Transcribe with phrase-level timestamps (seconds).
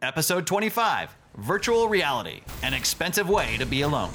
[0.00, 4.12] Episode 25 Virtual Reality An Expensive Way to Be Alone.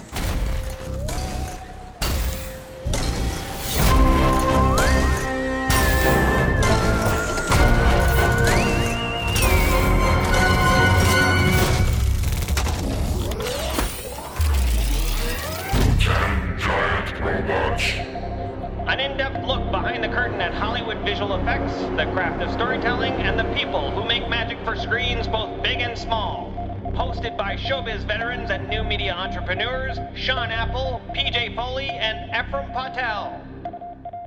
[20.14, 24.60] Curtain at Hollywood visual effects, the craft of storytelling, and the people who make magic
[24.64, 26.54] for screens both big and small.
[26.94, 33.42] Hosted by showbiz veterans and new media entrepreneurs Sean Apple, PJ Foley, and Ephraim Patel.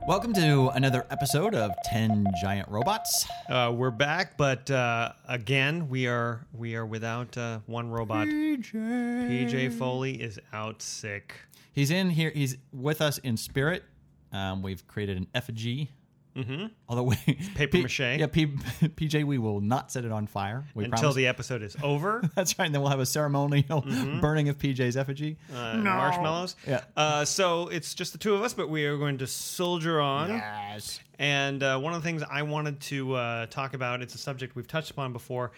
[0.09, 3.29] Welcome to another episode of 10 Giant Robots.
[3.49, 8.27] Uh, we're back, but uh, again, we are we are without uh, one robot.
[8.27, 11.37] PJ Foley is out sick.
[11.73, 13.85] He's in here, he's with us in spirit.
[14.33, 15.91] Um, we've created an effigy.
[16.37, 16.67] Mm-hmm.
[16.87, 17.17] Although we
[17.55, 18.01] Paper mache.
[18.01, 20.65] Yeah, P, PJ, we will not set it on fire.
[20.75, 21.17] We Until promise.
[21.17, 22.67] the episode is over, That's right.
[22.67, 23.81] And then we'll have a ceremonial
[24.21, 25.39] burning of PJ's effigy.
[25.55, 26.57] uh, marshmallows.
[26.67, 26.83] Yeah.
[26.95, 30.29] Uh, so it's just the two of us, but we are going to soldier on.
[30.29, 31.01] yes.
[31.19, 34.55] And uh, one of the things I wanted to uh, talk about, it's a subject
[34.55, 35.53] we've touched upon before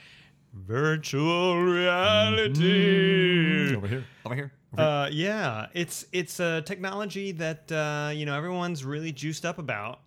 [0.53, 1.63] virtual
[2.59, 3.75] reality.
[3.77, 4.05] Over here.
[4.25, 4.53] Over here.
[4.77, 10.01] Uh, yeah, it's it's a technology that uh, you know everyone's really juiced up about,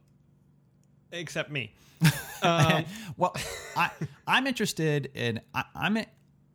[1.12, 1.74] except me.
[2.44, 2.86] Um,
[3.18, 3.36] well,
[3.78, 3.92] I
[4.26, 5.96] I'm interested in I, I'm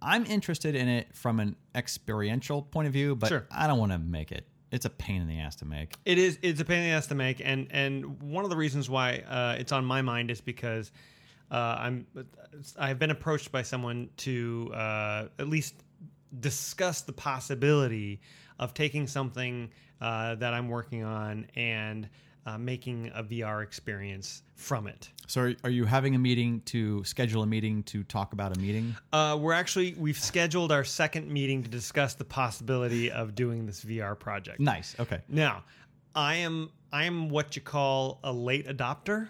[0.03, 3.47] I'm interested in it from an experiential point of view, but Sure.
[3.53, 4.49] I don't want to make it.
[4.73, 5.95] It's a pain in the ass to make.
[6.05, 6.41] It is.
[6.43, 9.19] It's a pain in the ass to make, and and one of the reasons why
[9.29, 10.91] uh, it's on my mind is because
[11.51, 12.07] uh, I'm
[12.79, 15.75] I've been approached by someone to uh, at least
[16.41, 18.21] discuss the possibility
[18.59, 22.09] of taking something uh, that I'm working on and
[22.47, 25.11] uh, making a VR experience from it.
[25.27, 28.61] So, are, are you having a meeting to schedule a meeting to talk about a
[28.61, 28.95] meeting?
[29.13, 33.85] Uh, we're actually we've scheduled our second meeting to discuss the possibility of doing this
[33.85, 34.61] VR project.
[34.61, 34.95] Nice.
[35.01, 35.21] Okay.
[35.29, 35.65] Now,
[36.15, 39.29] I am I am what you call a late adopter.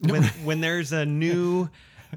[0.00, 1.68] When when there's a new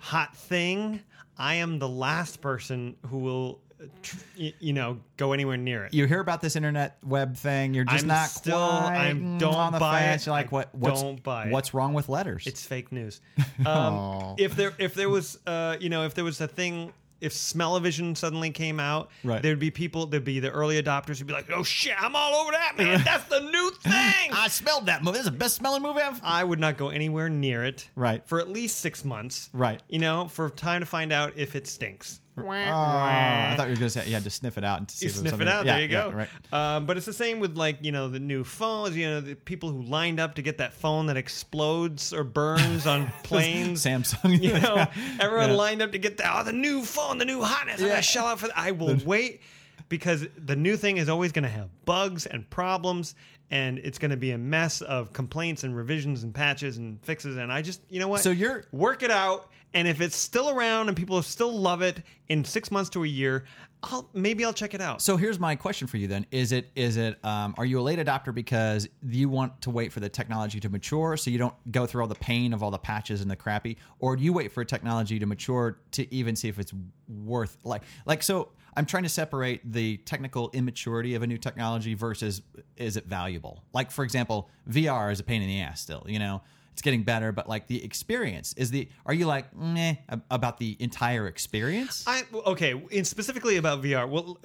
[0.01, 1.01] hot thing,
[1.37, 5.85] I am the last person who will, uh, tr- y- you know, go anywhere near
[5.85, 5.93] it.
[5.93, 7.73] You hear about this internet web thing?
[7.73, 10.23] You're just I'm not still- quite I'm- don't on the buy fence.
[10.23, 10.25] it.
[10.27, 10.75] You're like, I what?
[10.75, 11.51] What's, don't buy it.
[11.51, 12.45] What's wrong with letters?
[12.47, 13.21] It's fake news.
[13.65, 17.33] Um, if there if there was uh, you know if there was a thing if
[17.33, 19.41] Smell-O-Vision suddenly came out, Right.
[19.41, 22.35] there'd be people there'd be the early adopters who'd be like, oh shit, I'm all
[22.41, 23.01] over that man.
[23.03, 24.31] That's the new thing.
[24.33, 25.17] I smelled that movie.
[25.17, 26.19] This is the best smelling movie I've.
[26.23, 27.89] I would not go anywhere near it.
[27.95, 28.25] Right.
[28.27, 29.49] For at least six months.
[29.53, 29.81] Right.
[29.89, 32.21] You know, for time to find out if it stinks.
[32.45, 34.87] Oh, I thought you were going to say you had to sniff it out and
[34.87, 35.65] to see You if there was sniff it something- out.
[35.65, 36.17] Yeah, there you yeah, go.
[36.17, 36.29] right.
[36.75, 38.95] Um, but it's the same with like you know the new phones.
[38.95, 42.85] You know the people who lined up to get that phone that explodes or burns
[42.87, 43.83] on planes.
[43.85, 44.41] Samsung.
[44.41, 44.85] You know,
[45.19, 45.55] everyone Yeah.
[45.55, 47.79] lined up to get the oh the new phone, the new hotness.
[47.79, 47.93] I'm Yeah.
[47.93, 48.47] gonna shell out for.
[48.47, 48.57] That.
[48.57, 49.41] I will wait
[49.89, 53.15] because the new thing is always going to have bugs and problems,
[53.51, 57.37] and it's going to be a mess of complaints and revisions and patches and fixes.
[57.37, 58.21] And I just, you know what?
[58.21, 62.03] So you're- work it out, and if it's still around and people still love it
[62.27, 63.45] in six months to a year,
[63.81, 65.01] I'll maybe I'll check it out.
[65.01, 67.81] So here's my question for you then: Is it is it um, are you a
[67.81, 71.53] late adopter because you want to wait for the technology to mature so you don't
[71.71, 74.33] go through all the pain of all the patches and the crappy, or do you
[74.33, 76.73] wait for technology to mature to even see if it's
[77.07, 78.49] worth like like so?
[78.79, 82.41] I'm trying to separate the technical immaturity of a new technology versus
[82.77, 83.61] is it valuable?
[83.73, 86.05] Like for example, VR is a pain in the ass still.
[86.07, 86.41] You know,
[86.71, 88.87] it's getting better, but like the experience is the.
[89.05, 89.95] Are you like meh
[90.31, 92.05] about the entire experience?
[92.07, 94.07] I okay, in specifically about VR.
[94.09, 94.37] Well,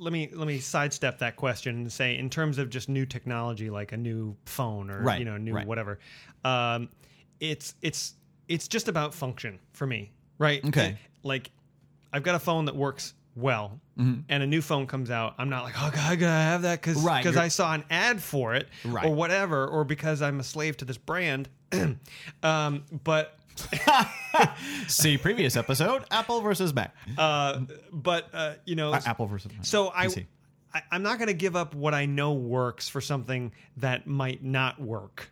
[0.00, 3.70] let me let me sidestep that question and say, in terms of just new technology,
[3.70, 5.64] like a new phone or Right, you know, new right.
[5.64, 6.00] whatever.
[6.44, 6.88] Um,
[7.38, 8.14] it's it's
[8.48, 10.64] it's just about function for me, right?
[10.64, 10.88] Okay.
[10.88, 11.52] It- like,
[12.12, 15.34] I've got a phone that works well, and a new phone comes out.
[15.38, 17.06] I'm not like, oh god, I gotta have that because Mm-hmm.
[17.06, 19.06] Right, you're- I saw an ad for it Right.
[19.06, 21.48] or whatever, or because I'm a slave to this brand.
[22.42, 23.38] um, but
[24.88, 26.94] See previous episode: Apple versus Mac.
[27.16, 27.60] uh,
[27.92, 29.64] but uh, you know, Uh, Apple versus Mac.
[29.64, 30.26] So I, PC.
[30.74, 34.42] I I'm not going to give up what I know works for something that might
[34.44, 35.30] not work.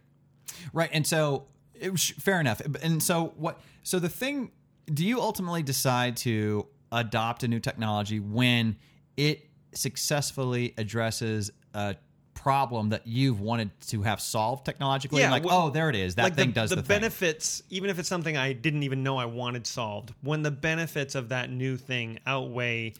[0.73, 2.61] right, and so it fair enough.
[2.83, 3.61] And so what?
[3.83, 4.51] So the thing,
[4.93, 8.76] do you ultimately decide to adopt a new technology when
[9.17, 11.96] it successfully addresses a
[12.35, 15.20] problem that you've wanted to have solved technologically?
[15.20, 16.14] Yeah, like, well, oh, there it is.
[16.14, 17.00] That like thing the, does the, the, thing.
[17.00, 20.12] benefits, even if it's something I didn't even know I wanted solved.
[20.23, 22.94] When the benefits of that new thing outweigh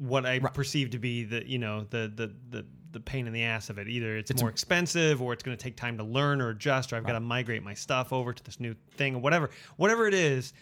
[0.00, 3.44] what I perceive to be the you know the the the the pain in the
[3.44, 3.88] ass of it.
[3.88, 6.96] Either it's, more expensive, or it's going to take time to learn or adjust, or
[6.96, 9.50] I've got to migrate my stuff over to this new thing, or whatever.
[9.76, 10.52] Whatever it is,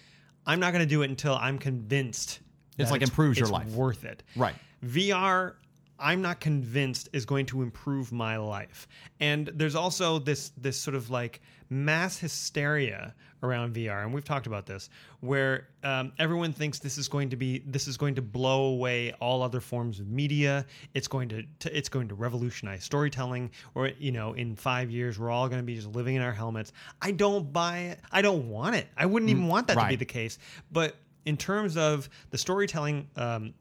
[0.46, 2.40] I'm not going to do it until I'm convinced
[2.78, 3.68] It's like improves your life.
[3.70, 4.22] Worth it.
[4.36, 4.54] Right.
[4.84, 5.54] VR,
[5.98, 8.86] I'm not convinced is going to improve my life.
[9.20, 11.40] And there's also this this sort of like
[11.70, 14.90] mass hysteria around VR, and we've talked about this,
[15.20, 19.12] where um, everyone thinks this is going to be this is going to blow away
[19.20, 20.64] all other forms of media.
[20.94, 23.50] It's going to, to it's going to revolutionize storytelling.
[23.74, 26.32] Or you know, in five years, we're all going to be just living in our
[26.32, 26.72] helmets.
[27.02, 28.00] I don't buy it.
[28.12, 28.86] I don't want it.
[28.96, 30.38] I wouldn't even want that to be the case.
[30.70, 30.96] But
[31.28, 33.52] in terms of the storytelling um,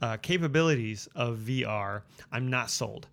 [0.00, 2.00] uh, capabilities of VR,
[2.32, 3.06] I'm not sold.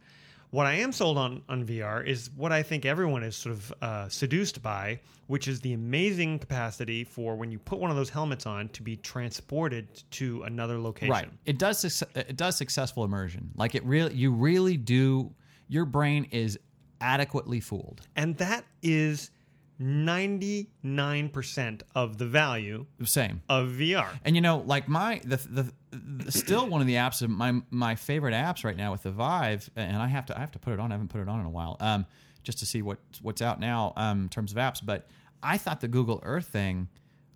[0.51, 3.73] What I am sold on on VR is what I think everyone is sort of
[3.81, 8.09] uh, seduced by, which is the amazing capacity for when you put one of those
[8.09, 11.11] helmets on to be transported to another location.
[11.11, 11.29] Right.
[11.45, 12.03] It does.
[12.15, 13.51] It does successful immersion.
[13.55, 14.13] Like it really.
[14.15, 15.29] You really do.
[15.67, 16.57] Your brain is
[17.01, 18.01] adequately fooled.
[18.15, 19.29] And that is
[19.81, 23.41] 99% of the value Same.
[23.47, 24.09] of VR.
[24.25, 27.61] And you know, like my the, the the still one of the apps of my
[27.71, 30.59] my favorite apps right now with the Vive, and I have to I have to
[30.59, 30.91] put it on.
[30.91, 32.05] I haven't put it on in a while, um,
[32.43, 34.81] just to see what what's out now um, in terms of apps.
[34.83, 35.07] But
[35.41, 36.89] I thought the Google Earth thing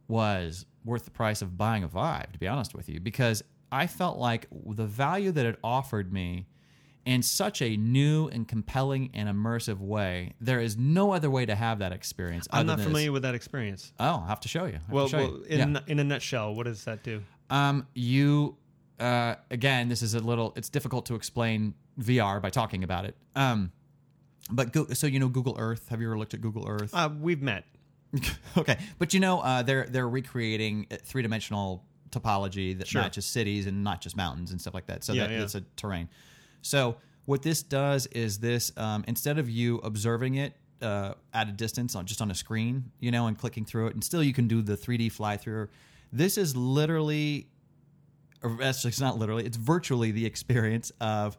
[0.07, 3.87] was worth the price of buying a Vive, to be honest with you, because I
[3.87, 6.45] felt like the value that it offered me
[7.05, 10.33] in such a new and compelling and immersive way.
[10.39, 12.47] There is no other way to have that experience.
[12.51, 13.91] I'm not familiar with that experience.
[13.99, 14.73] Oh, I'll have to show you.
[14.73, 15.43] I'll have to Well, show well you.
[15.49, 15.79] in, Yeah.
[15.87, 17.21] in a nutshell, what does that do?
[17.49, 18.57] Um, you
[18.99, 20.53] uh, again, this is a little.
[20.55, 23.17] It's difficult to explain VR by talking about it.
[23.35, 23.71] Um,
[24.51, 25.89] but go, so you know Google Earth.
[25.89, 26.91] Have you ever looked at Google Earth?
[26.93, 27.65] Uh, we've met.
[28.57, 33.01] okay, but you know uh, they're they're recreating three dimensional topology that Sure.
[33.01, 35.03] matches cities and not just mountains and stuff like that.
[35.03, 35.41] So Yeah, that yeah.
[35.43, 36.07] it's a terrain.
[36.63, 41.51] So what this does is this um, instead of you observing it uh, at a
[41.51, 44.33] distance on just on a screen, you know, and clicking through it, and still you
[44.33, 45.69] can do the 3D fly through.
[46.11, 47.47] This is literally,
[48.41, 51.37] or actually, it's not literally, it's virtually the experience of.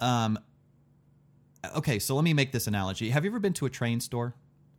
[0.00, 0.38] Um,
[1.76, 3.10] okay, so let me make this analogy.
[3.10, 4.34] Have you ever been to a train store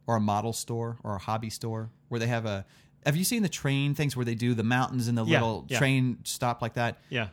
[0.07, 2.65] or a model store or a hobby store where they have a
[3.05, 5.65] have you seen the train things where they do the mountains and the Yeah, little
[5.69, 5.77] yeah.
[5.77, 6.99] train stop like that?
[7.09, 7.29] Yeah.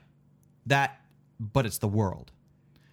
[0.67, 1.01] That
[1.41, 2.33] but it's the world.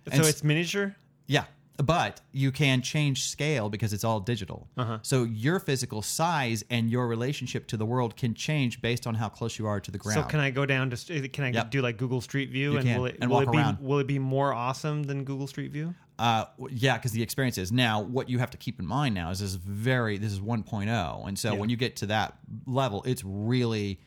[0.08, 0.96] So And s- it's miniature?
[1.28, 1.46] Yeah.
[1.78, 4.68] But you can change scale because it's all digital.
[4.78, 5.00] Uh-huh.
[5.02, 9.28] So your physical size and your relationship to the world can change based on how
[9.28, 10.22] close you are to the ground.
[10.22, 11.72] So can I go down to can I Yep.
[11.72, 13.80] do like Google Street View You and will it and will walk it be around.
[13.80, 15.96] will it be more awesome than Google Street View?
[16.20, 19.32] Uh, yeah, because the experience is now what you have to keep in mind now
[19.32, 21.60] is this is very this is 1.0, and so Yeah.
[21.60, 22.38] when you get to that
[22.68, 24.00] level, it's really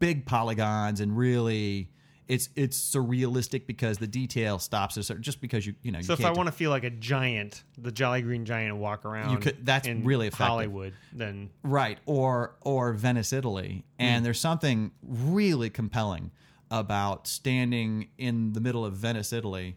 [0.00, 1.88] big polygons and really
[2.28, 6.14] it's it's surrealistic because the detail stops certain just because you you know you So
[6.14, 9.30] if I want to feel like a giant, the Jolly Green Giant and walk around,
[9.32, 10.46] You could- that's really effective.
[10.46, 14.24] Hollywood, then right or or Venice, Italy, and Hmm.
[14.24, 16.30] there's something really compelling
[16.70, 19.76] about standing in the middle of Venice, Italy,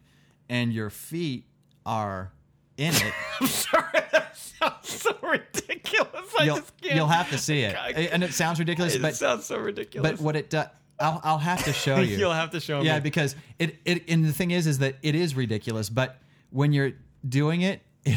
[0.50, 1.45] and your feet
[1.85, 2.31] are
[2.77, 3.13] in it.
[3.41, 6.33] I'm sorry, that sounds so ridiculous.
[6.39, 6.95] I you'll, just can't.
[6.95, 10.11] you'll have to see it, I- and it sounds ridiculous, it but sounds so ridiculous.
[10.13, 10.67] but what it does,
[10.99, 12.17] I'll I'll have to show you.
[12.17, 12.85] You'll have to show me.
[12.88, 16.73] yeah, because it it and the thing is, is that it is ridiculous, but when
[16.73, 16.94] you're
[17.27, 17.81] doing it.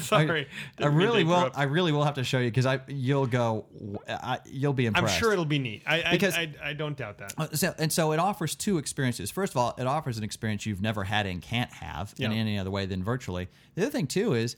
[0.00, 0.46] Sorry, I, I didn't mean
[0.78, 1.50] to really will.
[1.54, 3.66] I really will have to show you because I you'll go.
[4.08, 5.14] I, you'll be impressed.
[5.16, 5.82] I'm sure it'll be neat.
[5.86, 7.34] I I, Because- I, I don't doubt that.
[7.36, 9.30] Uh, So, and so it offers two experiences.
[9.30, 12.58] First of all, it offers an experience you've never had and can't have in any
[12.58, 13.48] other way than virtually.
[13.74, 14.56] The other thing too is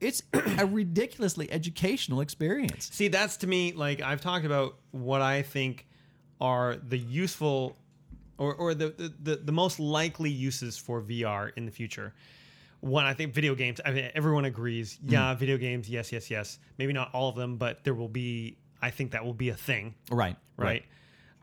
[0.00, 2.88] it's a ridiculously educational experience.
[2.92, 5.86] See, that's to me like I've talked about what I think
[6.40, 7.76] are the useful
[8.38, 12.14] or, or the, the, the, the most likely uses for VR in the future.
[12.80, 14.98] One, I think video games, I mean, everyone agrees.
[15.02, 16.58] Yeah, video games, yes, yes, yes.
[16.78, 19.54] Maybe not all of them, but there will be, I think that will be a
[19.54, 20.36] thing, Right.
[20.58, 20.84] right?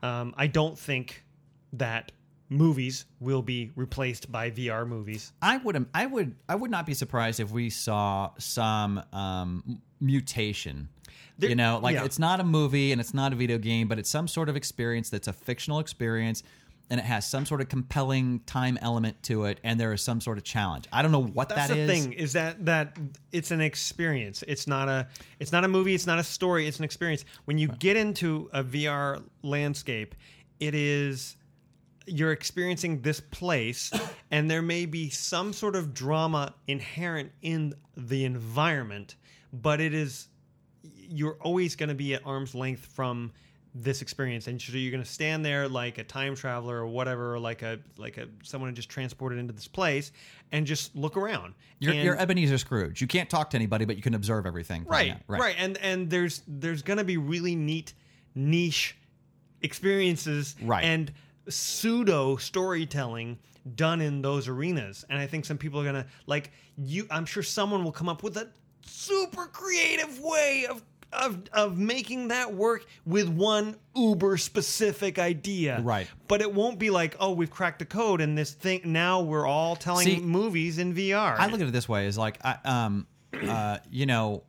[0.02, 1.24] Um, I don't think
[1.72, 2.12] that
[2.48, 5.32] movies will be replaced by VR movies.
[5.42, 10.88] I would I would I would not be surprised if we saw some um, mutation.
[11.38, 12.04] There- you know, like yeah.
[12.04, 14.56] it's not a movie and it's not a video game, but it's some sort of
[14.56, 16.42] experience that's a fictional experience
[16.90, 20.20] and it has some sort of compelling time element to it and there is some
[20.20, 20.86] sort of challenge.
[20.92, 21.90] I don't know what That's that the is.
[21.90, 22.98] thing is that that
[23.32, 24.44] it's an experience.
[24.46, 25.08] It's not a
[25.40, 25.94] it's not a movie.
[25.94, 26.66] It's not a story.
[26.66, 27.24] It's an experience.
[27.46, 30.14] When you get into a VR landscape,
[30.60, 31.36] it is
[32.06, 33.90] you're experiencing this place,
[34.30, 39.16] and there may be some sort of drama inherent in the environment,
[39.52, 40.28] but it is
[41.08, 43.32] you're always going to be at arm's length from
[43.76, 47.34] this experience and so you're going to stand there like a time traveler or whatever
[47.34, 50.12] or like a like a someone who just transported into this place
[50.52, 53.00] and just look around You're, And- you're Ebenezer Scrooge.
[53.00, 54.84] You can't talk to anybody, but you can observe everything.
[54.84, 57.94] from right, right and and there's there's going to be really neat
[58.36, 58.96] niche
[59.62, 60.84] experiences Right.
[60.84, 61.12] and
[61.48, 63.38] pseudo storytelling
[63.74, 65.04] done in those arenas.
[65.10, 67.06] And I think some people are gonna like you.
[67.10, 68.50] I'm sure someone will come up with a
[68.86, 70.82] super creative way of.
[71.14, 76.08] Of, of making that work with one uber specific idea Right.
[76.28, 79.46] but it won't be like oh we've cracked the code and this thing now we're
[79.46, 82.56] all telling See, movies in vr I look at it this way: is like, I,
[82.64, 84.42] um, uh, you know,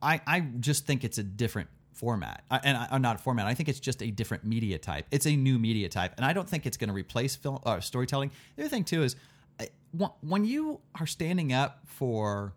[0.00, 3.46] I I just think it's a different format, and I, uh, not format.
[3.46, 5.06] I think it's just a different media type.
[5.10, 7.80] It's a new media type, and I don't think it's going to replace film uh,
[7.80, 8.30] storytelling.
[8.56, 9.16] The other thing too is,
[10.22, 12.52] when you are standing up for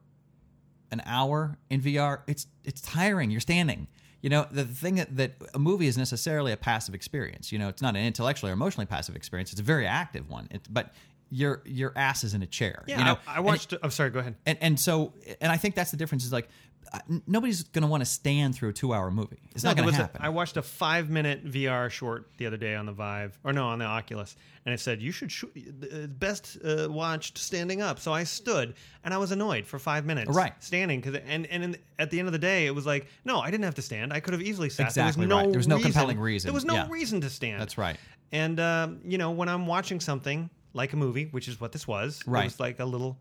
[0.92, 3.32] an hour in VR, it's it's tiring.
[3.32, 3.88] You're standing.
[4.22, 7.52] You know, the thing that, that a movie is necessarily a passive experience.
[7.52, 9.52] You know, it's not an intellectually or emotionally passive experience.
[9.52, 10.48] It's a very active one.
[10.50, 10.94] It, but
[11.30, 12.84] your your ass is in a chair.
[12.88, 15.58] yeah you know, I, I watched i'm sorry go ahead and and so and I
[15.58, 16.48] think that's the difference is like
[16.94, 19.40] uh, nobody's going to want to stand through a two hour movie.
[19.54, 20.22] It's No, not going to happen.
[20.24, 23.68] I watched a five minute VR short the other day on the Vive, or no,
[23.68, 28.00] on the Oculus, and it said you should sh- uh, best uh, watched standing up.
[28.00, 30.54] So I stood, and I was annoyed for five minutes, Right.
[30.64, 33.42] standing, because and and in, at the end of the day, it was like, no,
[33.42, 34.14] I didn't have to stand.
[34.14, 34.88] I could have easily sat.
[34.88, 35.52] Exactly there was no right.
[35.52, 36.48] There was no reason- compelling reason.
[36.48, 36.88] There was no Yeah.
[36.90, 37.60] reason to stand.
[37.60, 37.98] That's right.
[38.32, 41.88] And um, you know, when I'm watching something like a movie, which is what this
[41.88, 42.42] was, Right.
[42.42, 43.18] it was like a little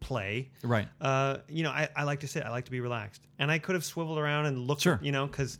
[0.00, 0.88] play, Right.
[1.00, 2.42] uh, you know, I, I like to sit.
[2.44, 4.82] I like to be relaxed, and I could have swiveled around and looked.
[4.82, 4.98] Sure.
[5.02, 5.58] You know, because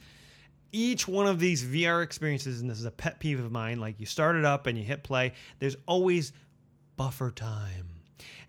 [0.73, 3.99] each one of these VR experiences, and this is a pet peeve of mine, like
[4.01, 5.33] you start it up and you hit play.
[5.61, 6.33] There's always
[6.97, 7.89] buffer time,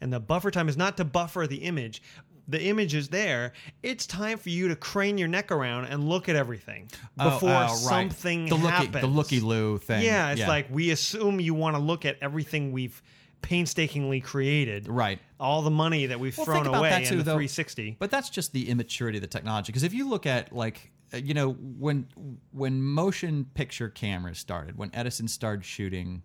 [0.02, 2.02] and the buffer time is not to buffer the image.
[2.48, 3.54] The image is there.
[3.82, 7.50] It's time for you to crane your neck around and look at everything Oh, before
[7.50, 7.70] oh, right.
[7.78, 9.02] something the looky, happens.
[9.02, 10.04] the looky loo thing.
[10.04, 13.02] Yeah, it's like we assume you want to look at everything we've
[13.42, 14.88] painstakingly created.
[14.88, 15.20] Right.
[15.40, 17.34] All the money that we've Well, thrown away that in the though.
[17.34, 17.98] 360.
[18.00, 19.68] But that's just the immaturity of the technology.
[19.72, 22.08] Because if you look at like uh, you know when
[22.52, 26.24] when motion picture cameras started, when Edison started shooting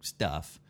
[0.00, 0.60] stuff,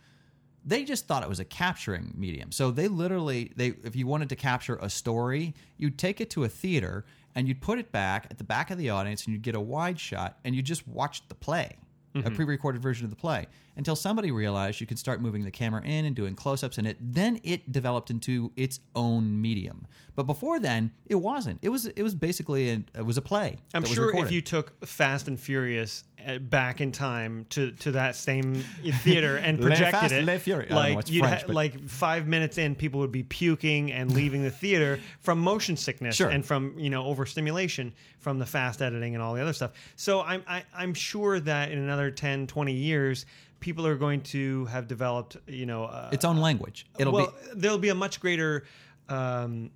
[0.65, 2.53] they just thought it was a capturing medium.
[2.53, 6.45] So they literally they if you wanted to capture a story, you'd take it to
[6.45, 7.05] a theater
[7.35, 9.61] and you'd put it back at the back of the audience and you'd get a
[9.61, 11.79] wide shot and you just watched the play.
[12.15, 12.35] A mm-hmm.
[12.35, 16.05] pre-recorded version of the play until somebody realized you could start moving the camera in
[16.05, 19.87] and doing close-ups in it then it developed into its own medium.
[20.15, 21.59] But before then, it wasn't.
[21.63, 23.57] It was it was basically a, it was a play.
[23.73, 28.15] I'm sure if you took Fast and Furious uh, back in time to, to that
[28.15, 28.57] same
[29.03, 30.71] theater and projected it, Le Furious.
[30.71, 33.91] I don't know like you'd French, ha- like five minutes in, people would be puking
[33.91, 36.29] and leaving the theater from motion sickness Sure.
[36.29, 39.73] and from you know overstimulation from the fast editing and all the other stuff.
[39.97, 43.25] So I'm I, I'm sure that in another 10, 20 years,
[43.63, 46.85] people are going to have developed you know uh, its own language.
[46.99, 48.65] It'll well, be there'll be a much greater
[49.09, 49.71] um,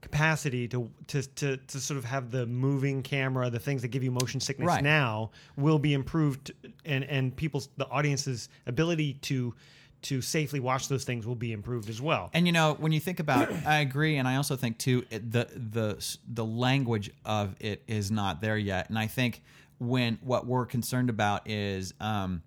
[0.00, 4.02] capacity to, to to to sort of have the moving camera, the things that give
[4.02, 4.82] you motion sickness Right.
[4.82, 6.52] now will be improved,
[6.86, 9.54] and and people's the audience's ability to
[10.02, 12.28] to safely watch those things will be improved as well.
[12.34, 15.32] And you know, when you think about, I agree, and I also think too it,
[15.32, 18.88] the the the language of it is not there yet.
[18.88, 19.42] And I think
[19.78, 22.42] when what we're concerned about is um,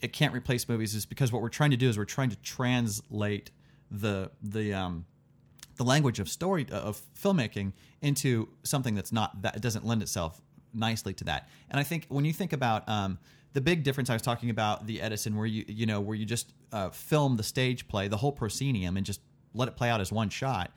[0.00, 2.36] it can't replace movies, is because what we're trying to do is we're trying to
[2.36, 3.50] translate
[3.90, 5.06] the the um,
[5.76, 10.40] the language of story of filmmaking into something that's not that it doesn't lend itself
[10.74, 11.48] nicely to that.
[11.70, 13.18] And I think when you think about um,
[13.52, 16.26] the big difference I was talking about the Edison, where you you know where you
[16.26, 19.20] just uh, film the stage play, the whole proscenium, and just
[19.54, 20.72] let it play out as one shot.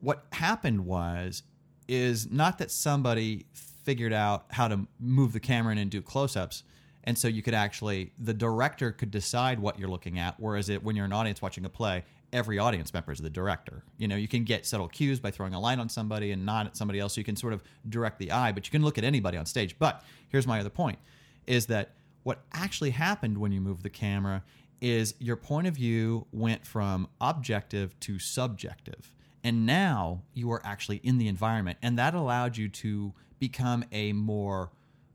[0.00, 1.42] What happened was
[1.88, 6.64] is not that somebody figured out how to move the camera in and do close-ups
[7.06, 10.82] and so you could actually the director could decide what you're looking at whereas it
[10.82, 13.82] when you're an audience watching a play every audience member is the director.
[13.98, 16.66] You know you can get subtle cues by throwing a light on somebody and not
[16.66, 18.98] at somebody else so you can sort of direct the eye but you can look
[18.98, 19.78] at anybody on stage.
[19.78, 20.98] But here's my other point
[21.46, 21.92] is that
[22.24, 24.42] what actually happened when you move the camera
[24.80, 29.12] is your point of view went from objective to subjective.
[29.44, 34.12] And now you are actually in the environment and that allowed you to become a
[34.12, 34.70] more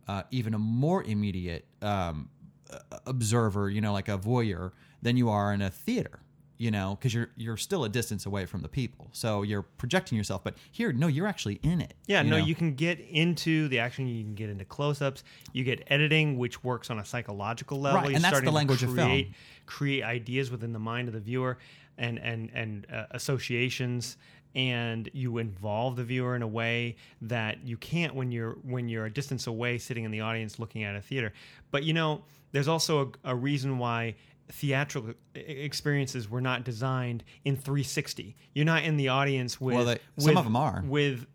[0.08, 2.30] uh, even a more immediate um,
[2.72, 6.20] uh, observer you know like a voyeur than you are in a theater
[6.58, 10.16] you know because you're you're still a distance away from the people so you're projecting
[10.18, 12.46] yourself but here no you're actually in it Yeah, no, know?
[12.46, 14.08] you can get into the action.
[14.08, 15.24] You can get into close-ups.
[15.54, 18.02] You get editing, which works on a psychological level.
[18.02, 19.08] Right, You're and that's the starting to language of film.
[19.08, 19.32] create,
[19.66, 21.58] Create ideas within the mind of the viewer,
[21.98, 24.18] and and and uh, associations,
[24.56, 29.06] and you involve the viewer in a way that you can't when you're when you're
[29.06, 31.32] a distance away, sitting in the audience looking at a theater.
[31.72, 34.16] But you know, there's also a, a reason why
[34.50, 38.36] theatrical experiences were not designed in 360.
[38.54, 40.84] You're not in the audience with Well, they- some with- of 'em are.
[40.86, 41.26] with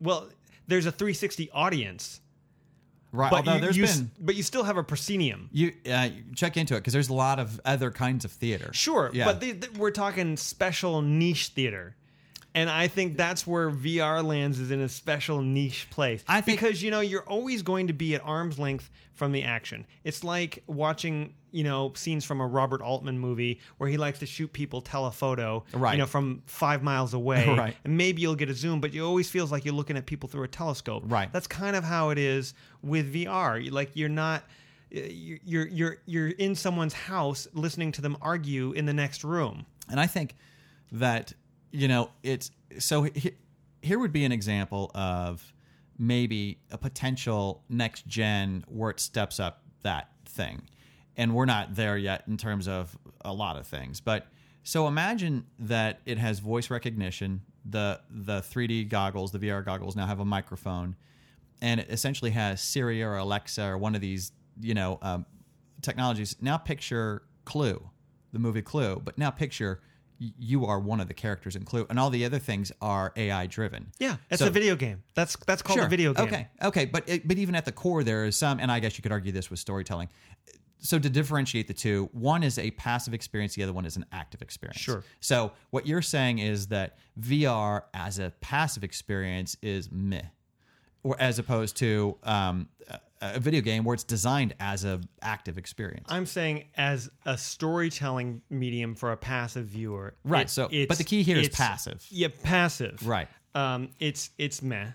[0.00, 0.28] well,
[0.66, 2.20] there's a 360 audience.
[3.10, 5.48] Right, But although you, there's you been- but you still have a proscenium.
[5.50, 8.70] You uh, check into it because there's a lot of other kinds of theater.
[8.74, 9.24] Sure, Yeah.
[9.24, 11.96] but the, the- we're talking special niche theater.
[12.58, 16.24] And I think that's where VR lands is in a special niche place.
[16.26, 19.42] I think- because you know you're always going to be at arm's length from the
[19.44, 19.86] action.
[20.04, 24.26] It's like watching you know scenes from a Robert Altman movie where he likes to
[24.26, 25.92] shoot people telephoto, Right.
[25.92, 27.76] You know from five miles away, Right.
[27.84, 30.28] And maybe you'll get a zoom, but it always feels like you're looking at people
[30.28, 31.32] through a telescope, Right.
[31.32, 33.70] That's kind of how it is with VR.
[33.70, 34.42] Like you're not.
[34.90, 39.66] You're you're you're you're in someone's house listening to them argue in the next room.
[39.90, 40.34] And I think
[40.92, 41.34] that
[41.70, 43.32] you know it's so he,
[43.82, 45.52] here would be an example of
[45.98, 50.62] maybe a potential next gen where it steps up that thing.
[51.16, 54.00] And we're not there yet in terms of a lot of things.
[54.00, 54.28] But
[54.62, 57.42] so imagine that it has voice recognition.
[57.64, 60.96] The the 3D goggles, the VR goggles now have a microphone
[61.60, 65.26] and it essentially has Siri or Alexa or one of these, you know, um,
[65.82, 66.36] technologies.
[66.40, 67.90] Now picture Clue,
[68.32, 69.80] the movie Clue, but now picture
[70.18, 73.46] you are one of the characters in Clue, and all the other things are AI
[73.46, 73.92] driven.
[73.98, 75.02] Yeah, it's So- a video game.
[75.14, 76.26] That's that's called a video game.
[76.26, 78.98] Okay, okay, but it, but even at the core, there is some, and I guess
[78.98, 80.08] you could argue this with storytelling.
[80.80, 84.06] So to differentiate the two, one is a passive experience, the other one is an
[84.12, 84.78] active experience.
[84.80, 85.02] Sure.
[85.18, 90.22] So what you're saying is that VR as a passive experience is meh,
[91.02, 92.68] or as opposed to um,
[93.20, 96.06] a, video game where it's designed as a active experience.
[96.08, 100.14] I'm saying as a storytelling medium for a passive viewer.
[100.24, 102.06] Right, it- so- but the key here is passive.
[102.10, 103.06] Yeah, passive.
[103.06, 103.28] Right.
[103.54, 104.88] Um, it's it's meh,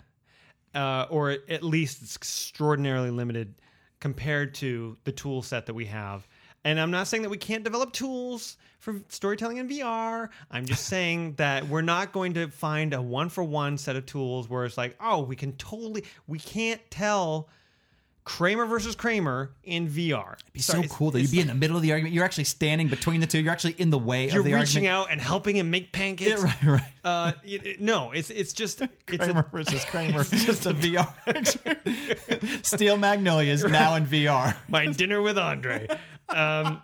[0.76, 3.56] uh, or at least it's extraordinarily limited
[4.00, 6.28] compared to the tool set that we have.
[6.66, 10.30] And I'm not saying that we can't develop tools for storytelling in VR.
[10.50, 14.06] I'm just saying that we're not going to find a one for one set of
[14.06, 17.50] tools where it's like, oh, we can totally, we can't tell
[18.26, 20.34] Kramer versus Kramer in VR.
[20.40, 22.14] It'd be so cool that you'd be in the middle of the argument.
[22.16, 23.40] You're actually standing between the two.
[23.40, 24.50] You're actually in the way of the argument.
[24.52, 25.08] You're reaching argument.
[25.08, 26.30] out and helping him make pancakes.
[26.42, 26.94] Yeah, right, right.
[27.04, 28.92] Uh, it- it- no, it's it's just it's
[29.26, 30.22] Kramer a, versus Kramer.
[30.32, 32.66] It's just a VR.
[32.66, 34.56] Steel Magnolias now in VR.
[34.70, 35.88] my dinner with Andre.
[36.30, 36.82] Um,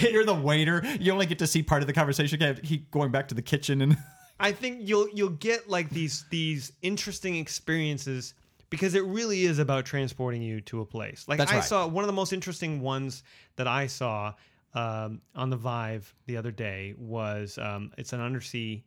[0.00, 0.82] You're the waiter.
[1.00, 2.40] You only get to see part of the conversation.
[2.40, 3.96] You can't keep going back to the kitchen and.
[4.40, 8.34] I think you'll you'll get like these these interesting experiences
[8.72, 11.24] because it really is about transporting you to a place.
[11.28, 11.64] Like That's I right.
[11.64, 13.22] saw one of the most interesting ones
[13.54, 14.34] that I saw
[14.74, 18.82] um, on the Vive the other day was um, it's an undersea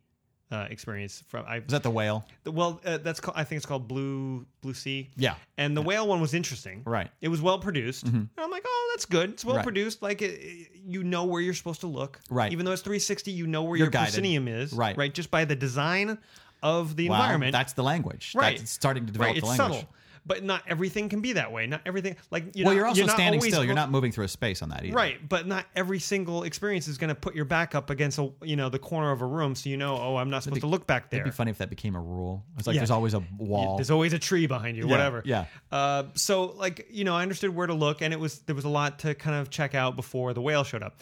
[0.50, 2.24] uh, experience from I Is that the whale?
[2.44, 5.10] The- Well, uh, that's called, I think it's called Blue Blue Sea.
[5.16, 5.34] Yeah.
[5.58, 6.82] and the whale one was interesting.
[6.84, 7.10] Right.
[7.20, 8.04] It was well produced.
[8.06, 9.30] And I'm like, oh, that's good.
[9.30, 9.62] It's well Right.
[9.64, 10.02] produced.
[10.02, 12.20] Like it, it- you know where you're supposed to look.
[12.30, 12.52] Right.
[12.52, 14.14] Even though it's 360, you know where You're your guided.
[14.14, 14.72] proscenium is.
[14.72, 14.96] Right.
[14.96, 15.12] Right.
[15.12, 16.16] Just by the design
[16.62, 17.52] of the environment.
[17.52, 18.32] That's the language.
[18.34, 18.58] right.
[18.58, 19.42] That's starting to develop right.
[19.42, 19.78] the It's language.
[19.80, 19.92] subtle.
[20.28, 21.68] But not everything can be that way.
[21.68, 22.16] Not everything.
[22.32, 23.62] Like you're Well, not, you're also not standing still.
[23.62, 24.92] You're not moving through a space on that either.
[24.96, 28.32] Right, but not every single experience is going to put your back up against a
[28.42, 30.66] you know the corner of a room, so you know, oh, I'm not supposed to
[30.66, 31.20] look back there.
[31.20, 32.44] It'd be funny if that became a rule.
[32.58, 32.80] It's like Yeah.
[32.80, 33.76] there's always a wall.
[33.76, 35.22] There's always a tree behind you, Yeah, whatever.
[35.24, 35.44] yeah.
[35.70, 38.64] Uh, so like you know, I understood where to look, and it was there was
[38.64, 40.96] a lot to kind of check out before the whale showed up.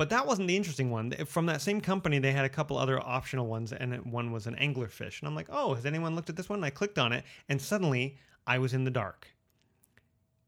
[0.00, 1.10] But that wasn't the interesting one.
[1.26, 4.56] From that same company, they had a couple other optional ones, and one was an
[4.56, 5.20] anglerfish.
[5.20, 6.60] And I'm like, oh, has anyone looked at this one?
[6.60, 9.28] And I clicked on it, and suddenly I was in the dark.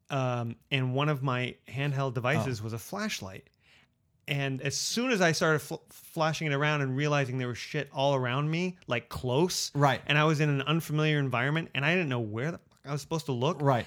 [0.08, 2.64] Um, and one of my handheld devices Oh.
[2.64, 3.50] was a flashlight.
[4.26, 7.90] And as soon as I started fl- flashing it around and realizing there was shit
[7.92, 10.00] all around me, like close, Right.
[10.06, 12.92] and I was in an unfamiliar environment, and I didn't know where the fuck I
[12.92, 13.60] was supposed to look.
[13.60, 13.86] right.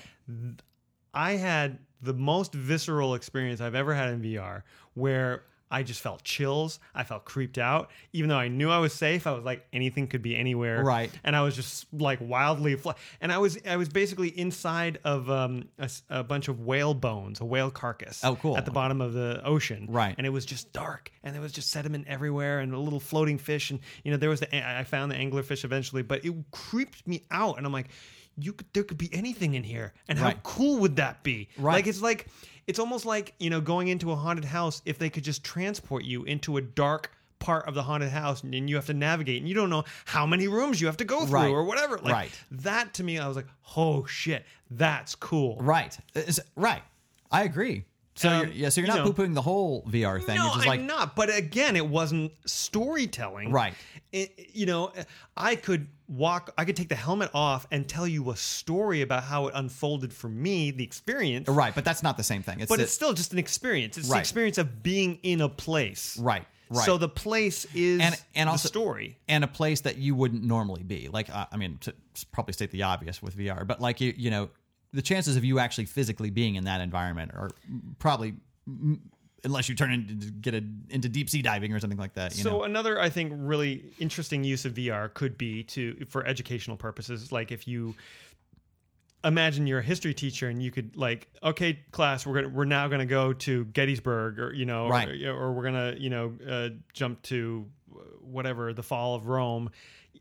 [1.11, 4.61] I had the most visceral experience I've ever had in VR,
[4.93, 5.41] where
[5.75, 6.79] I just felt chills.
[6.93, 9.27] I felt creeped out, even though I knew I was safe.
[9.27, 11.11] I was like, anything could be anywhere, Right.
[11.25, 12.77] And I was just like wildly,
[13.19, 17.41] and I was I was basically inside of um, a, a bunch of whale bones,
[17.41, 18.23] a whale carcass.
[18.23, 18.55] Oh, cool.
[18.55, 20.15] At the bottom of the ocean, Right.
[20.17, 23.37] And it was just dark, and there was just sediment everywhere, and a little floating
[23.37, 26.33] fish, and you know there was the I I found the anglerfish eventually, but it
[26.51, 27.89] creeped me out, and I'm like.
[28.37, 31.47] You could, there could be anything in here, and how cool would that be?
[31.57, 31.75] Right.
[31.75, 32.27] Like it's like
[32.67, 36.03] it's almost like you know going into a haunted house if they could just transport
[36.03, 39.39] you into a dark part of the haunted house and then you have to navigate
[39.39, 41.49] and you don't know how many rooms you have to go through Right.
[41.49, 41.97] or whatever.
[41.97, 42.31] Like Right.
[42.51, 43.45] that to me, I was like,
[43.77, 45.57] oh shit, that's cool.
[45.59, 45.95] Right.
[46.15, 46.81] Is- right.
[47.31, 47.83] I agree.
[48.17, 50.37] So Um, you're, yeah, so you're you not know- poo-pooing the whole VR thing.
[50.37, 51.15] No, just I'm like not.
[51.17, 53.51] But again, it wasn't storytelling.
[53.51, 53.73] Right.
[54.11, 54.91] It- you know,
[55.35, 59.23] I could walk, I could take the helmet off and tell you a story about
[59.23, 61.47] how it unfolded for me, the experience.
[61.49, 62.59] right, but that's not the same thing.
[62.61, 63.97] It's But the- it's still just an experience.
[63.97, 66.17] It's the experience of being in a place.
[66.17, 66.45] right.
[66.67, 66.83] Right.
[66.85, 69.19] So the place is and and also story.
[69.27, 71.09] and a place that you wouldn't normally be.
[71.09, 71.93] Like uh, I mean, to
[72.31, 74.49] probably state the obvious with VR, but like you you know,
[74.95, 77.49] the chances of you actually physically being in that environment are
[77.99, 78.33] probably
[79.43, 82.35] unless you turn into get a, into deep sea diving or something like that.
[82.35, 82.63] You so know?
[82.63, 87.31] another, I think, really interesting use of VR could be to for educational purposes.
[87.31, 87.95] Like if you
[89.23, 92.87] imagine you're a history teacher and you could like, okay, class, we're gonna we're now
[92.87, 95.23] gonna go to Gettysburg, or you know, Right.
[95.23, 97.65] or, or we're gonna you know uh, jump to
[98.21, 99.69] whatever the fall of Rome.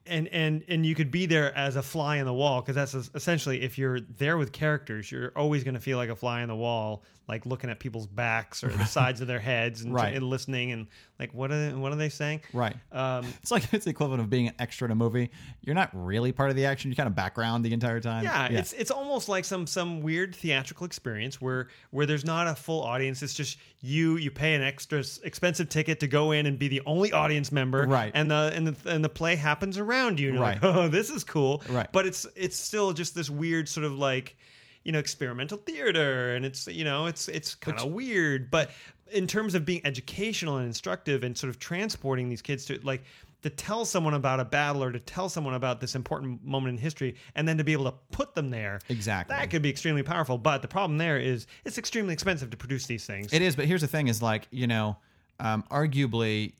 [0.07, 2.93] And, and and you could be there as a fly in the wall because that's
[3.15, 6.49] essentially if you're there with characters you're always going to feel like a fly in
[6.49, 10.15] the wall like looking at people's backs or the sides of their heads and, Right.
[10.15, 10.89] and listening and
[11.19, 12.75] like what are what are they saying Right.
[12.91, 15.31] um, It's like it's the equivalent of being an extra in a movie.
[15.63, 16.91] You're not really part of the action.
[16.91, 18.25] You're kind of background the entire time.
[18.25, 22.55] yeah, it's it's almost like some some weird theatrical experience where where there's not a
[22.55, 23.23] full audience.
[23.23, 24.17] It's just you.
[24.17, 27.87] You pay an extra expensive ticket to go in and be the only audience member,
[27.87, 28.11] Right.
[28.15, 30.29] And the and the and the play happens around you.
[30.31, 30.75] And you're like, Right.
[30.77, 31.91] oh, this is cool, Right.
[31.93, 34.37] But it's it's still just this weird sort of like
[34.83, 38.71] you know experimental theater, and it's you know it's it's kind of weird, but
[39.15, 43.03] in terms of being educational and instructive and sort of transporting these kids to like
[43.43, 46.79] to tell someone about a battle or to tell someone about this important moment in
[46.79, 49.37] history and then to be able to put them there Exactly.
[49.37, 52.87] that could be extremely powerful but the problem there is it's extremely expensive to produce
[52.87, 54.97] these things It is, but here's the thing: is like you know,
[55.41, 56.55] um, arguably,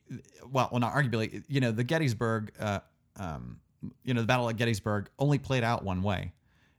[0.51, 2.81] well, well, not arguably, you know, the Gettysburg, uh,
[3.17, 3.61] um,
[4.05, 6.33] you know, the Battle at Gettysburg only played out one way.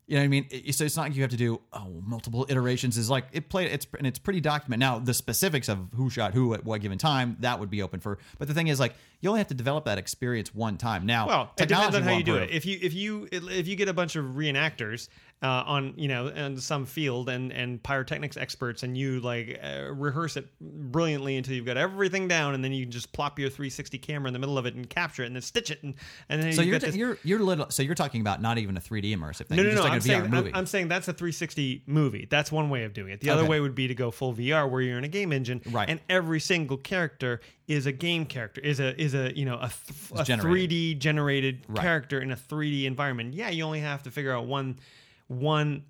[0.08, 0.46] You know what I mean?
[0.52, 2.98] It- so it's not like you have to do oh multiple iterations.
[2.98, 3.72] Is like it played.
[3.72, 4.80] It's and it's pretty documented.
[4.80, 8.00] Now the specifics of who shot who at what given time that would be open
[8.00, 8.20] for.
[8.38, 11.06] But the thing is, like you only have to develop that experience one time.
[11.08, 13.76] Now, well it depends on how you do it if you if you if you
[13.76, 15.10] get a bunch of reenactors
[15.44, 19.92] uh, on you know in some field and and pyrotechnics experts and you like uh,
[19.94, 23.50] rehearse it brilliantly until you've got everything down and then you can just plop your
[23.50, 25.94] 360 camera in the middle of it and capture it and then stitch it and
[26.30, 27.70] and then So you're this, you're you're little.
[27.70, 29.58] So you're talking about not even a 3D immersive thing.
[29.58, 29.84] No, you're no, just no.
[29.84, 30.56] like I'm a VR saying, I'm.
[30.56, 32.28] I'm saying that's a 360 movie.
[32.30, 33.20] That's one way of doing it.
[33.20, 35.62] The other way would be to go full VR, where you're in a game engine,
[35.70, 35.90] Right.
[35.90, 39.70] And every single character is a game character, is a is a you know a,
[39.70, 40.70] th- a generated.
[40.72, 41.82] 3D generated Right.
[41.82, 43.34] character in a 3D environment.
[43.34, 44.80] Yeah, you only have to figure out one
[45.28, 45.84] one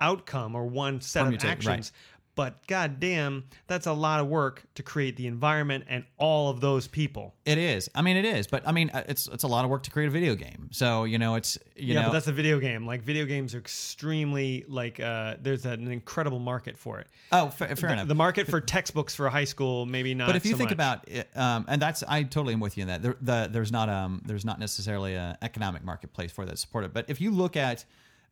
[0.00, 1.50] outcome or one set of Permutate, right.
[1.50, 1.92] actions.
[2.36, 6.88] But goddamn, that's a lot of work to create the environment and all of those
[6.88, 7.32] people.
[7.44, 7.88] It is.
[7.94, 8.48] I mean, it is.
[8.48, 10.68] But I mean, uh, it's it's a lot of work to create a video game.
[10.72, 12.86] So you know, it's you yeah, know, but that's a video game.
[12.86, 17.06] Like video games are extremely like uh, there's an incredible market for it.
[17.30, 18.08] oh, fair, fair the, enough.
[18.08, 20.26] the market for textbooks for high school, maybe not.
[20.26, 20.74] but if you so think much.
[20.74, 23.02] about it, um, and that's I totally am with you in that.
[23.02, 26.92] There, the, there's not um there's not necessarily an economic marketplace for that support it.
[26.92, 27.84] But if you look at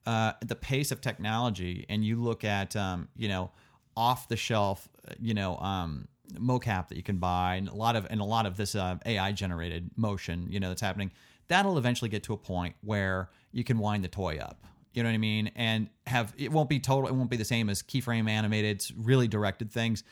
[0.06, 3.50] uh, the pace of technology and you look at um, you know
[3.96, 4.88] off the shelf
[5.20, 8.46] you know um, mocap that you can buy and a lot of and a lot
[8.46, 11.10] of this uh, AI generated motion you know that's happening
[11.48, 15.08] that'll eventually get to a point where you can wind the toy up you know
[15.08, 17.82] what I mean and have it won't be total it won't be the same as
[17.82, 20.04] keyframe animated really directed things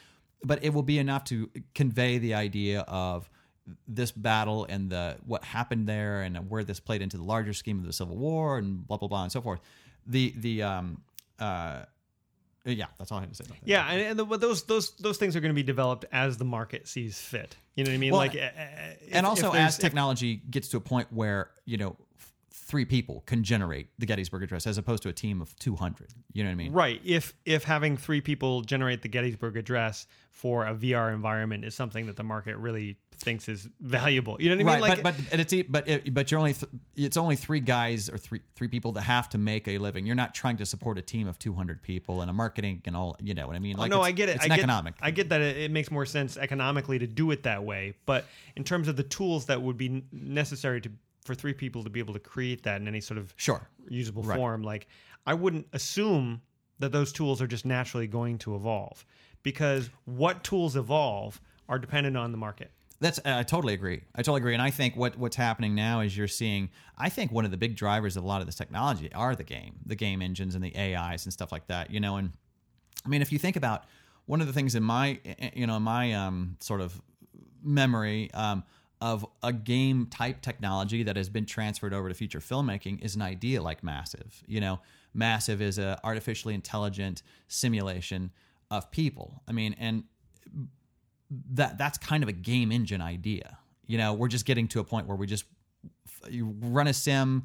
[0.42, 3.28] but it will be enough to convey the idea of
[3.86, 7.78] this battle and the what happened there and where this played into the larger scheme
[7.78, 9.60] of the Civil War and blah blah blah and so forth.
[10.06, 11.02] The the um
[11.38, 11.82] uh
[12.66, 13.44] yeah, that's all I had to say.
[13.46, 13.66] About that.
[13.68, 16.36] yeah, and, and the, but those those those things are going to be developed as
[16.36, 17.56] the market sees fit.
[17.74, 18.10] You know what I mean?
[18.12, 18.50] Well, like, uh, uh,
[19.00, 21.96] if- and also if as technology gets to a point where you know
[22.70, 26.14] three people can generate the Gettysburg Address as opposed to a team of two hundred.
[26.32, 26.72] You know what I mean?
[26.72, 27.00] Right.
[27.04, 32.06] If if having three people generate the Gettysburg Address for a VR environment is something
[32.06, 34.82] that the market really thinks is valuable, you know what I mean?
[34.82, 37.58] Right, Like, but but and it's but it, but you're only th- it's only three
[37.58, 40.06] guys or three three people that have to make a living.
[40.06, 43.16] You're not trying to support a team of 200 people and a marketing and all.
[43.20, 43.74] You know what I mean?
[43.76, 44.36] Oh, like Oh, no, I get it.
[44.36, 44.94] It's I get, economic.
[45.02, 47.94] I get that it, it makes more sense economically to do it that way.
[48.06, 50.90] But in terms of the tools that would be necessary to
[51.30, 53.68] for three people to be able to create that in any sort of Sure.
[53.88, 54.36] usable Right.
[54.36, 54.88] form, like
[55.26, 56.42] I wouldn't assume
[56.80, 59.04] that those tools are just naturally going to evolve
[59.42, 62.72] because what tools evolve are dependent on the market.
[62.98, 64.02] That's I totally agree.
[64.14, 64.54] I totally agree.
[64.54, 66.68] And I think what what's happening now is you're seeing.
[66.98, 69.44] I think one of the big drivers of a lot of this technology are the
[69.44, 71.90] game, the game engines and the AIs and stuff like that.
[71.90, 72.32] You know, and
[73.06, 73.84] I mean, if you think about
[74.26, 75.18] one of the things in my
[75.54, 77.00] you know in my um, sort of
[77.62, 78.64] memory um,
[79.00, 83.22] of a game type technology that has been transferred over to future filmmaking is an
[83.22, 84.42] idea like Massive.
[84.46, 84.80] You know,
[85.14, 88.30] Massive is a artificially intelligent simulation
[88.70, 89.42] of people.
[89.48, 90.04] I mean, and
[91.52, 93.58] that that's kind of a game engine idea.
[93.86, 95.44] You know, we're just getting to a point where we just
[96.28, 97.44] you run a sim,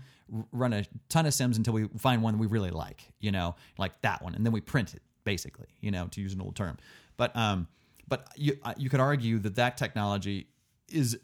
[0.52, 3.08] run a ton of sims until we find one we really like.
[3.20, 5.68] You know, like that one, and then we print it basically.
[5.80, 6.78] You know, to use an old term,
[7.18, 7.68] but um,
[8.08, 10.48] but you uh, you could argue that that technology
[10.89, 11.18] is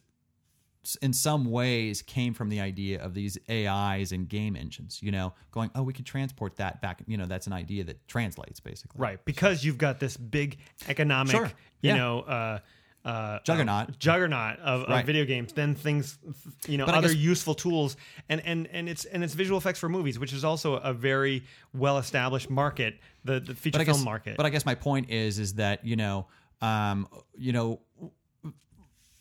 [1.02, 5.00] in some ways came from the idea of these AIs and game engines.
[5.02, 7.02] You know, going, oh, we could transport that back.
[7.08, 9.00] You know, that's an idea that translates basically.
[9.00, 11.52] Right, because you've got this big economic, Sure.
[11.82, 11.98] you Yeah.
[11.98, 12.60] know, uh,
[13.04, 13.90] uh, Juggernaut.
[13.90, 15.00] uh, juggernaut of, Right.
[15.00, 15.54] of video games.
[15.54, 16.20] Then things,
[16.68, 17.98] you know, But other guess- useful tools,
[18.30, 21.44] and and and it's and it's visual effects for movies, which is also a very
[21.74, 24.38] well established market, the the feature film guess, market.
[24.38, 26.28] But I guess my point is, is that you know,
[26.62, 27.82] um, you know,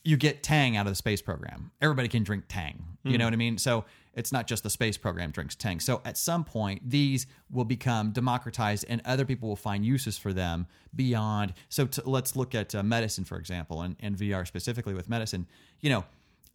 [0.02, 1.70] you get Tang out of the space program.
[1.80, 2.84] Everybody can drink Tang.
[3.02, 3.56] You know what I mean?
[3.58, 3.84] So
[4.14, 5.80] it's not just the space program drinks Tang.
[5.80, 10.32] So at some point, these will become democratized, and other people will find uses for
[10.32, 11.54] them beyond.
[11.68, 15.46] So to, let's look at uh, medicine, for example, and, and VR specifically with medicine.
[15.80, 16.04] You know.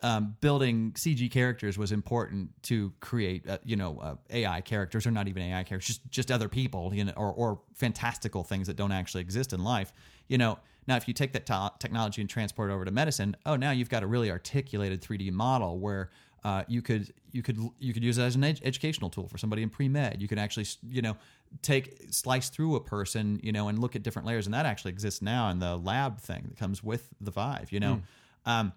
[0.03, 5.11] Um, building CG characters was important to create, uh, you know, uh, AI characters or
[5.11, 8.75] not even AI characters, just just other people, you know, or, or fantastical things that
[8.75, 9.93] don't actually exist in life.
[10.27, 13.35] You know, now if you take that to- technology and transport it over to medicine,
[13.45, 16.09] oh, now you've got a really articulated 3D model where
[16.43, 19.37] uh, you could you could you could use it as an ed- educational tool for
[19.37, 20.21] somebody in pre med.
[20.21, 21.17] You could actually you know
[21.61, 24.91] take slice through a person, you know, and look at different layers, and that actually
[24.91, 27.71] exists now in the lab thing that comes with the Vive.
[27.71, 28.01] You know.
[28.45, 28.73] Um,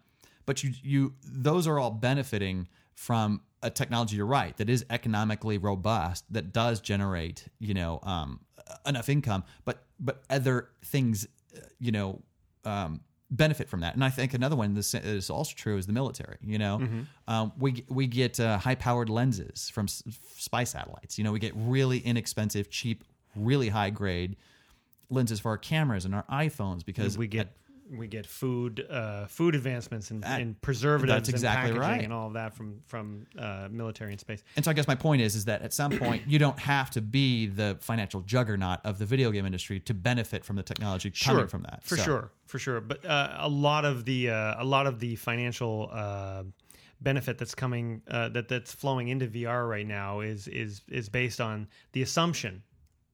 [0.46, 5.58] but you you those are all benefiting from a technology you're right that is economically
[5.58, 8.40] robust that does generate you know um,
[8.86, 11.26] enough income but but other things
[11.78, 12.20] you know
[12.64, 13.94] um, benefit from that.
[13.94, 16.78] And i think another one this is also true is the military you know?
[17.26, 20.02] Um, we we get uh, high powered lenses from s-
[20.36, 21.18] spy satellites.
[21.18, 23.04] You know we get really inexpensive cheap
[23.36, 24.36] really high grade
[25.10, 27.56] lenses for our cameras and our iPhones because we get
[27.90, 32.02] we get food uh, food advancements and, and preservatives that's exactly and right.
[32.02, 34.42] and all of that from from uh, military and space.
[34.56, 36.90] And so I guess my point is is that at some point you don't have
[36.92, 41.10] to be the financial juggernaut of the video game industry to benefit from the technology
[41.10, 41.82] coming from that.
[41.84, 42.80] for So- sure, for sure.
[42.80, 46.44] But uh, a lot of the uh, a lot of the financial uh,
[47.00, 51.40] benefit that's coming uh, that that's flowing into VR right now is is is based
[51.40, 52.62] on the assumption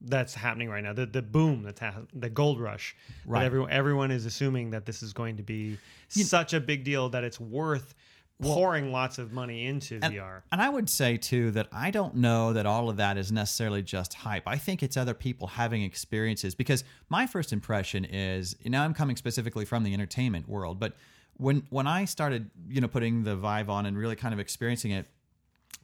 [0.07, 0.93] that's happening right now.
[0.93, 2.95] The the boom that's ha- the gold rush.
[3.27, 3.41] Right.
[3.41, 7.09] That everyone everyone is assuming that this is going to be such a big deal
[7.11, 7.95] that it's worth
[8.43, 10.43] pouring lots of money into And, VR.
[10.51, 13.81] and I would say too that I don't know that all of that is necessarily
[13.81, 14.43] just hype.
[14.47, 18.93] I think it's other people having experiences because my first impression is, you know, I'm
[18.93, 20.95] coming specifically from the entertainment world, but
[21.37, 24.91] when when I started, you know, putting the Vive on and really kind of experiencing
[24.91, 25.07] it,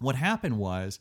[0.00, 0.98] what happened was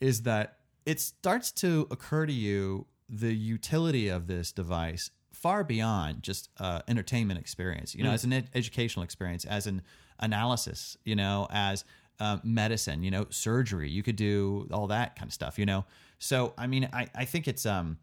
[0.00, 0.57] is that
[0.88, 6.80] it starts to occur to you the utility of this device far beyond just uh,
[6.88, 9.82] entertainment experience you know as an ed- educational experience as an
[10.18, 11.84] analysis you know as
[12.20, 15.84] uh, medicine you know surgery you could do all that kind of stuff you know?
[16.18, 17.98] So i mean i, I think it's um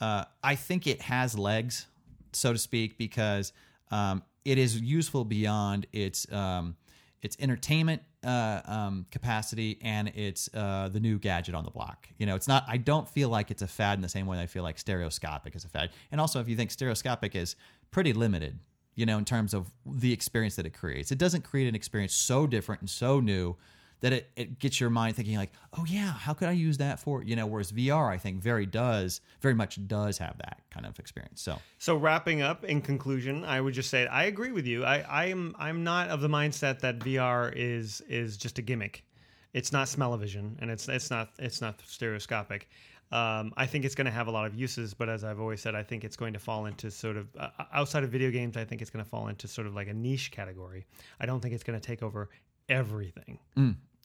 [0.00, 1.86] uh, i think it has legs
[2.32, 3.52] so to speak because
[3.90, 6.76] um, it is useful beyond its um,
[7.22, 12.08] its entertainment uh, um, capacity and it's uh, the new gadget on the block.
[12.18, 12.64] You know, it's not.
[12.68, 14.78] I don't feel like it's a fad in the same way that I feel like
[14.78, 15.90] stereoscopic is a fad.
[16.12, 17.56] And also, if you think stereoscopic is
[17.90, 18.58] pretty limited,
[18.94, 22.14] you know, in terms of the experience that it creates, it doesn't create an experience
[22.14, 23.56] so different and so new
[24.00, 26.98] that it, it gets your mind thinking like, oh yeah, how could I use that
[26.98, 27.22] for?
[27.22, 30.98] You know, whereas VR, I think, very does very much does have that kind of
[30.98, 31.42] experience.
[31.42, 34.84] So So wrapping up in conclusion, I would just say I agree with you.
[34.84, 39.04] I, I am I'm not of the mindset that VR is is just a gimmick.
[39.52, 42.68] It's not smell-o-vision, and it's it's not it's not stereoscopic.
[43.12, 45.60] Um, I think it's going to have a lot of uses, but as I've always
[45.60, 48.56] said, I think it's going to fall into sort of uh, outside of video games.
[48.56, 50.86] I think it's going to fall into sort of like a niche category.
[51.18, 52.28] I don't think it's going to take over
[52.68, 53.40] everything.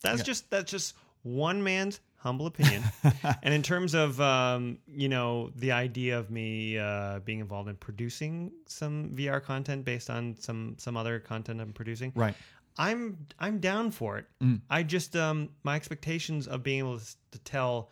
[0.02, 2.82] That's just that's just one man's humble opinion.
[3.42, 7.76] and in terms of um, you know the idea of me uh, being involved in
[7.76, 12.34] producing some VR content based on some some other content I'm producing, Right.
[12.78, 14.26] I'm I'm down for it.
[14.68, 17.90] I just um, my expectations of being able to, to tell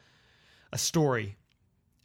[0.73, 1.37] a story.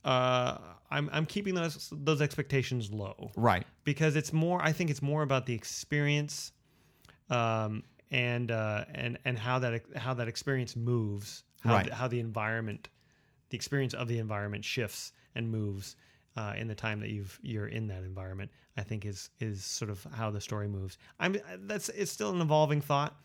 [0.05, 0.57] Uh,
[0.89, 5.21] I'm I'm keeping those those expectations low right, because it's more i think it's more
[5.23, 6.51] about the experience
[7.29, 11.85] um, and uh, and and how that how that experience moves how, Right.
[11.87, 12.89] the, how the environment
[13.49, 15.95] the experience of the environment shifts and moves
[16.37, 19.91] uh, in the time that you've you're in that environment i think is is sort
[19.91, 23.15] of how the story moves i'm that's it's still an evolving thought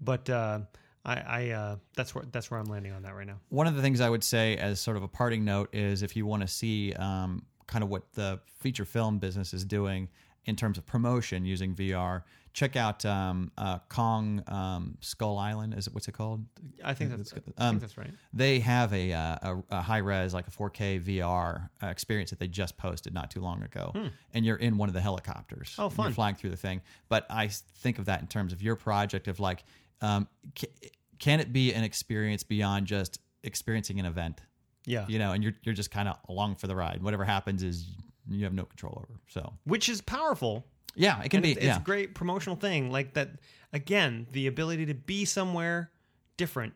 [0.00, 0.58] but uh,
[1.04, 3.76] i i uh, that's where that's where i'm landing on that right now one of
[3.76, 6.42] the things I would say as sort of a parting note is if you want
[6.42, 10.08] to see um, kind of what the feature film business is doing
[10.46, 12.22] in terms of promotion using VR.
[12.54, 15.74] Check out um, uh, Kong um, Skull Island.
[15.74, 16.44] Is it what's it called?
[16.84, 18.10] I think that's, I Um, think that's right.
[18.32, 22.38] They have a, uh, a, a high res, like a 4K VR uh, experience that
[22.38, 23.92] they just posted not too long ago,
[24.32, 25.74] and you're in one of the helicopters.
[25.76, 25.82] Hmm.
[25.82, 26.06] Oh, fun.
[26.06, 26.80] You're flying through the thing.
[27.08, 29.64] But I think of that in terms of your project of like,
[30.00, 30.70] um, ca-
[31.18, 34.40] can it be an experience beyond just experiencing an event?
[34.86, 35.06] Yeah.
[35.08, 37.02] You know, and you're you're just kind of along for the ride.
[37.02, 37.96] Whatever happens is
[38.28, 39.18] you have no control over.
[39.28, 40.64] So Which is powerful.
[40.94, 41.52] Yeah, it can And be.
[41.52, 42.90] it's, yeah, it's a great promotional thing.
[42.90, 43.30] Like that,
[43.72, 45.90] again, the ability to be somewhere
[46.36, 46.74] different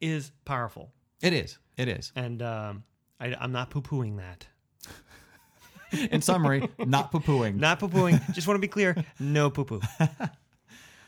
[0.00, 0.92] is powerful.
[1.22, 1.58] it is.
[1.76, 2.12] It is.
[2.14, 2.84] And um,
[3.18, 4.46] I, I'm not poo pooing that.
[6.12, 7.56] In summary, not poo pooing.
[7.56, 8.20] Not poo pooing.
[8.32, 9.80] Just want to be clear no poo poo.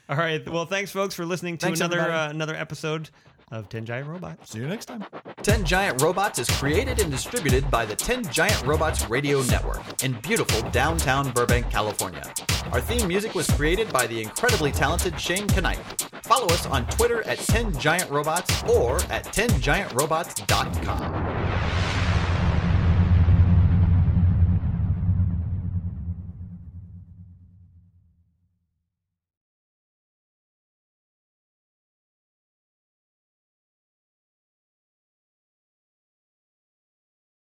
[0.08, 0.46] All right.
[0.48, 3.08] Well, thanks, folks, for listening to Thanks, another uh, another episode
[3.50, 4.50] of 10 Giant Robots.
[4.50, 5.04] See you next time.
[5.42, 10.12] 10 Giant Robots is created and distributed by the 10 Giant Robots Radio Network in
[10.20, 12.22] beautiful downtown Burbank, California.
[12.72, 15.78] Our theme music was created by the incredibly talented Shane Knight.
[16.22, 21.71] Follow us on Twitter at 10 Giant Robots or at 10giantrobots.com.